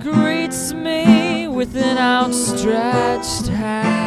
greets 0.00 0.72
me 0.72 1.46
with 1.46 1.76
an 1.76 1.96
outstretched 1.96 3.46
hand. 3.46 4.05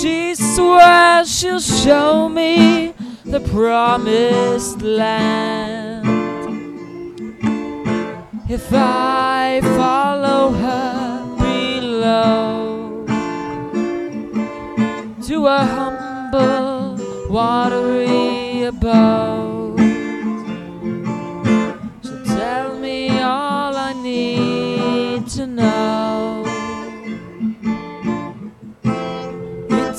She 0.00 0.34
swears 0.34 1.30
she'll 1.30 1.60
show 1.60 2.26
me 2.26 2.94
the 3.22 3.40
promised 3.40 4.80
land. 4.80 6.06
If 8.48 8.72
I 8.72 9.60
follow 9.62 10.52
her 10.52 11.36
below 11.36 13.04
to 15.26 15.46
a 15.46 15.64
humble, 15.76 16.96
watery 17.28 18.62
abode, 18.62 19.78
she'll 22.02 22.24
tell 22.24 22.78
me 22.78 23.20
all 23.20 23.76
I 23.76 23.92
need 24.02 25.28
to 25.36 25.46
know. 25.46 25.89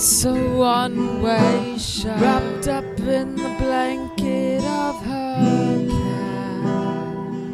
A 0.01 0.03
one 0.57 1.21
way 1.21 1.77
shot, 1.77 2.19
wrapped 2.19 2.67
up 2.67 2.99
in 3.01 3.35
the 3.35 3.55
blanket 3.59 4.63
of 4.63 4.95
her 5.05 5.87
cat 5.89 7.51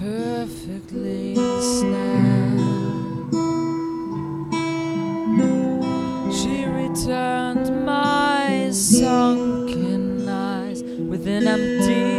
perfectly 0.00 1.34
snapped. 1.34 3.34
She 6.32 6.64
returned 6.64 7.84
my 7.84 8.70
sunken 8.72 10.26
eyes 10.26 10.82
with 10.82 11.26
an 11.26 11.46
empty 11.46 12.11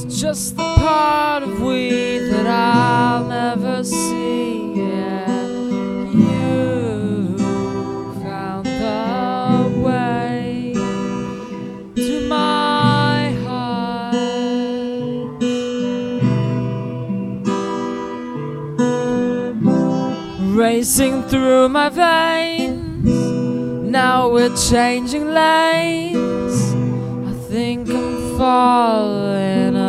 That's 0.00 0.20
just 0.20 0.56
the 0.56 0.62
part 0.62 1.42
of 1.42 1.60
we 1.60 2.18
that 2.30 2.46
I'll 2.46 3.24
never 3.26 3.82
see. 3.82 4.74
You 6.14 7.36
found 8.22 8.66
the 8.66 9.82
way 9.84 10.72
to 11.96 12.28
my 12.28 13.32
heart. 13.42 14.14
Racing 20.56 21.24
through 21.24 21.70
my 21.70 21.88
veins, 21.88 23.04
now 23.90 24.28
we're 24.30 24.54
changing 24.56 25.30
lanes. 25.34 26.72
I 27.26 27.32
think 27.50 27.90
I'm 27.90 28.38
falling. 28.38 29.87